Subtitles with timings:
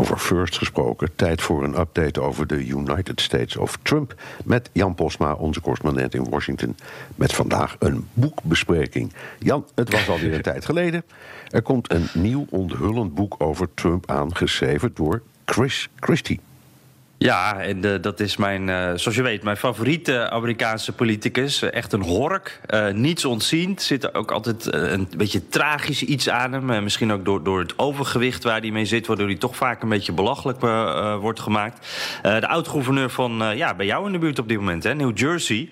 [0.00, 4.14] Over First gesproken, tijd voor een update over de United States of Trump.
[4.44, 6.76] Met Jan Posma, onze correspondent in Washington.
[7.14, 9.12] Met vandaag een boekbespreking.
[9.38, 11.04] Jan, het was alweer een tijd geleden.
[11.48, 16.40] Er komt een nieuw onthullend boek over Trump aangeschreven door Chris Christie.
[17.22, 21.62] Ja, en uh, dat is mijn, uh, zoals je weet, mijn favoriete Amerikaanse politicus.
[21.62, 22.60] Uh, echt een hork,
[22.92, 23.82] niets ontziend.
[23.82, 26.82] Zit er ook altijd een beetje tragisch iets aan hem.
[26.82, 29.06] misschien ook door, door het overgewicht waar hij mee zit...
[29.06, 30.60] waardoor hij toch vaak een beetje belachelijk
[31.20, 31.86] wordt gemaakt.
[32.22, 35.68] de oud-gouverneur van, ja, bij jou in de buurt op dit moment, hè, New Jersey.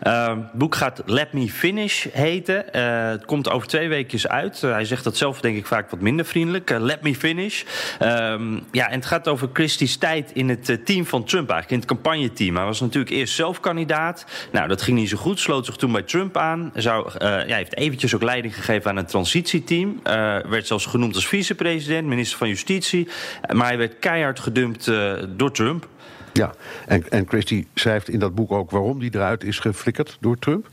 [0.00, 2.64] het boek gaat Let Me Finish heten.
[3.10, 4.60] het komt over twee weekjes uit.
[4.60, 6.70] hij zegt dat zelf denk ik vaak wat minder vriendelijk.
[6.78, 7.62] Let Me Finish.
[7.98, 11.88] Ehm, ja, en het gaat over Christie's tijd in het team van Trump eigenlijk, in
[11.88, 12.56] het campagneteam.
[12.56, 14.24] Hij was natuurlijk eerst zelf kandidaat.
[14.52, 16.72] Nou, dat ging niet zo goed, sloot zich toen bij Trump aan.
[16.74, 19.88] Zou, uh, ja, heeft eventjes ook leiding gegeven aan een transitieteam.
[19.88, 20.02] Uh,
[20.38, 23.08] werd zelfs genoemd als vicepresident, minister van Justitie.
[23.52, 24.90] Maar hij werd keihard gedumpt
[25.28, 25.88] door Trump.
[26.32, 26.54] Ja,
[26.86, 30.68] en, en Christie schrijft in dat boek ook waarom die eruit is geflikkerd door Trump?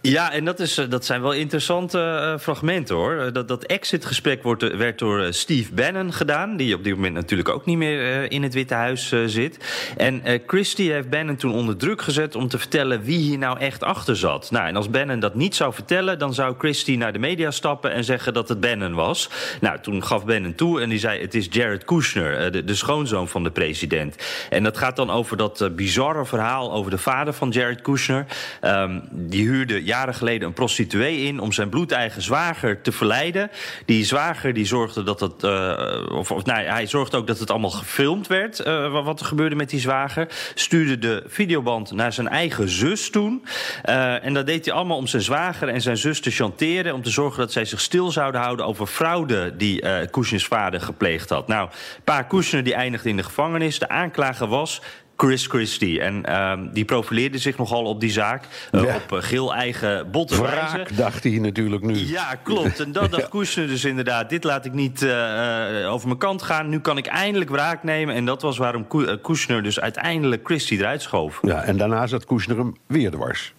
[0.00, 3.16] Ja, en dat, is, eh, dat zijn wel interessante uh, fragmenten hoor.
[3.16, 7.48] Eh, dat, dat exit-gesprek wordt, werd door Steve Bannon gedaan, die op dit moment natuurlijk
[7.48, 9.58] ook niet meer in het Witte Huis zit.
[9.96, 13.82] En Christie heeft Bannon toen onder druk gezet om te vertellen wie hier nou echt
[13.82, 14.50] achter zat.
[14.50, 17.92] Nou, en als Bannon dat niet zou vertellen, dan zou Christie naar de media stappen
[17.92, 19.30] en zeggen dat het Bannon was.
[19.60, 23.42] Nou, toen gaf Bannon toe en die zei: Het is Jared Kushner, de, schoonzoon van
[23.42, 24.16] de president.
[24.50, 28.26] En dat gaat dan over dat bizarre verhaal over de vader van Jared Kushner.
[28.62, 33.50] Um, die huurde jaren geleden een prostituee in om zijn bloedeigen zwager te verleiden.
[33.84, 35.44] Die zwager die zorgde dat het.
[35.44, 38.66] Uh, of, of nou, hij zorgde ook dat het allemaal gefilmd werd.
[38.66, 40.28] Uh, wat er gebeurde met die zwager.
[40.54, 43.44] Stuurde de videoband naar zijn eigen zus toen.
[43.84, 46.94] Uh, en dat deed hij allemaal om zijn zwager en zijn zus te chanteren.
[46.94, 50.80] Om te zorgen dat zij zich stil zouden houden over fraude die uh, Kushners vader
[50.80, 51.46] gepleegd had.
[51.48, 51.68] Nou,
[52.04, 53.78] pa Kushner die eindigde in de gevangenis.
[53.78, 54.80] De aanklager was
[55.16, 56.00] Chris Christie.
[56.00, 58.44] En uh, die profileerde zich nogal op die zaak.
[58.72, 58.94] Uh, ja.
[58.94, 61.94] Op uh, geel eigen botte Wraak, dacht hij natuurlijk nu.
[61.94, 62.80] Ja, klopt.
[62.80, 63.28] En dat dacht.
[63.28, 64.30] Kushner dus inderdaad.
[64.30, 66.68] Dit laat ik niet uh, over mijn kant gaan.
[66.68, 68.14] Nu kan ik eindelijk wraak nemen.
[68.14, 68.86] En dat was waarom
[69.22, 71.38] Kushner dus uiteindelijk Christie eruit schoof.
[71.42, 73.54] Ja, en daarna zat Kushner hem weer dwars.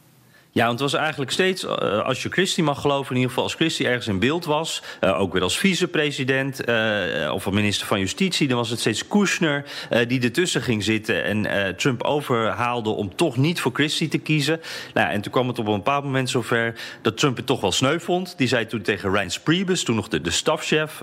[0.58, 1.70] Ja, want het was eigenlijk steeds, uh,
[2.04, 5.20] als je Christie mag geloven, in ieder geval als Christie ergens in beeld was, uh,
[5.20, 9.66] ook weer als vicepresident uh, of minister van Justitie, dan was het steeds Kushner
[10.08, 14.62] die ertussen ging zitten en Trump overhaalde om toch niet voor Christie te kiezen.
[14.94, 17.72] Nou, en toen kwam het op een bepaald moment zover dat Trump het toch wel
[17.72, 18.38] sneu vond.
[18.38, 21.02] Die zei toen tegen Reince Priebus, toen nog de, de stafchef,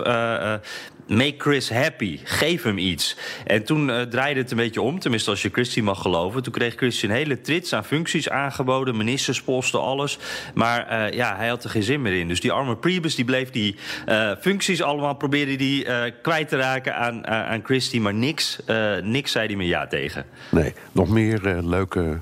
[1.07, 3.17] make Chris happy, geef hem iets.
[3.45, 6.43] En toen draaide het een beetje om, tenminste als je Christie mag geloven.
[6.43, 10.17] Toen kreeg Christie een hele trits aan functies aangeboden, ministers posten, alles.
[10.53, 12.27] Maar uh, ja, hij had er geen zin meer in.
[12.27, 13.75] Dus die arme Priebus die bleef die
[14.09, 15.87] uh, functies allemaal probeerde die
[16.21, 18.01] kwijt te raken aan, aan Christie.
[18.01, 18.59] Maar niks,
[19.01, 20.25] niks zei hij meer ja tegen.
[20.51, 22.19] Nee, nog meer leuke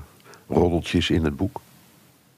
[0.48, 1.60] roddeltjes in het boek?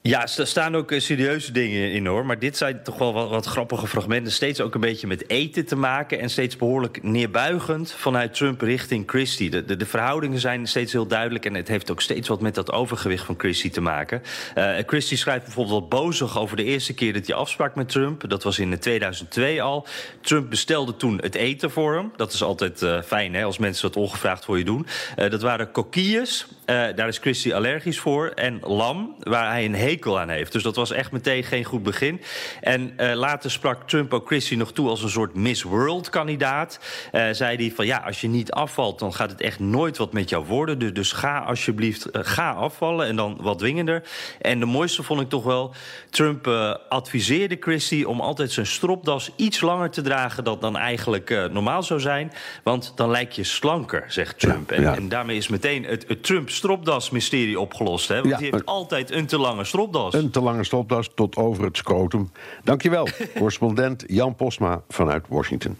[0.07, 2.25] Ja, er staan ook serieuze dingen in hoor.
[2.25, 4.31] Maar dit zijn toch wel wat, grappige fragmenten.
[4.31, 6.19] Steeds ook een beetje met eten te maken.
[6.19, 9.49] En steeds behoorlijk neerbuigend vanuit Trump richting Christie.
[9.49, 11.45] De, de, de verhoudingen zijn steeds heel duidelijk.
[11.45, 14.21] En het heeft ook steeds wat met dat overgewicht van Christie te maken.
[14.57, 18.29] Uh, Christie schrijft bijvoorbeeld wat bozig over de eerste keer dat hij afsprak met Trump.
[18.29, 19.87] Dat was in 2002 al.
[20.21, 22.11] Trump bestelde toen het eten voor hem.
[22.15, 24.87] Dat is altijd fijn hè, als mensen dat ongevraagd voor je doen.
[25.15, 26.47] Dat waren kokkies.
[26.67, 28.27] Daar is Christie allergisch voor.
[28.27, 30.51] En lam, waar hij een hekel aan heeft.
[30.51, 32.21] Dus dat was echt meteen geen goed begin.
[32.61, 36.79] En uh, later sprak Trump ook Christie nog toe als een soort Miss World-kandidaat.
[37.11, 40.13] Uh, zei hij van ja, als je niet afvalt, dan gaat het echt nooit wat
[40.13, 40.79] met jou worden.
[40.79, 44.03] Dus, dus ga alsjeblieft, ga afvallen en dan wat dwingender.
[44.41, 45.73] En de mooiste vond ik toch wel,
[46.09, 46.47] Trump
[46.89, 51.99] adviseerde Christie om altijd zijn stropdas iets langer te dragen dan, dan eigenlijk normaal zou
[51.99, 52.31] zijn.
[52.63, 54.69] Want dan lijk je slanker, zegt Trump.
[54.69, 54.91] Ja, ja.
[54.91, 56.23] En, en, daarmee is meteen het, het
[56.59, 58.07] Trump-stropdas-mysterie opgelost.
[58.07, 58.15] Hè?
[58.15, 60.13] Want ja, die heeft altijd een te lange stropdas.
[60.13, 62.31] Een te lange stropdas tot over het scrotum.
[62.63, 63.07] Dankjewel,
[63.37, 65.77] correspondent Jan Posma vanuit Washington.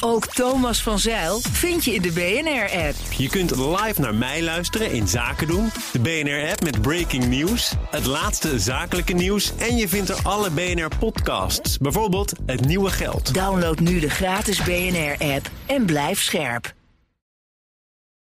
[0.00, 2.94] Ook Thomas van Zeil vind je in de BNR-app.
[3.16, 5.68] Je kunt live naar mij luisteren in Zaken doen.
[5.92, 9.52] De BNR-app met breaking news, het laatste zakelijke nieuws...
[9.56, 13.34] en je vindt er alle BNR-podcasts, bijvoorbeeld Het Nieuwe Geld.
[13.34, 16.75] Download nu de gratis BNR-app en blijf scherp.